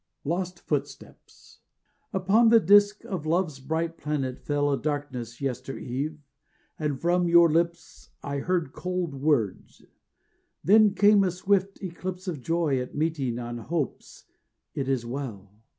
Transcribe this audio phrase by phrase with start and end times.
[0.25, 1.59] LOST FOOTSTEPS
[2.11, 6.17] Upon the disc of Love's bright planet fell A darkness yestereve,
[6.79, 9.85] and from your lips I heard cold words;
[10.63, 14.23] then came a swift eclipse Of joy at meeting on hope's
[14.73, 15.51] it is well.